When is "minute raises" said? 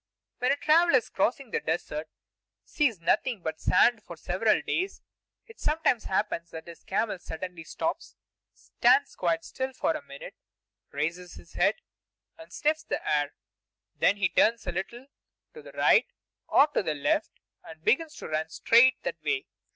10.01-11.35